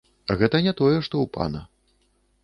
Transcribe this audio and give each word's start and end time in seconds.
Гэта 0.39 0.61
не 0.67 0.71
тое 0.79 0.95
што 1.07 1.15
ў 1.21 1.25
пана. 1.37 1.61